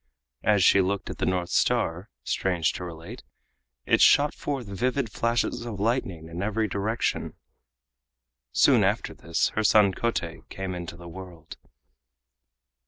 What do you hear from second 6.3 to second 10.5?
every direction. Soon after this her son Kotei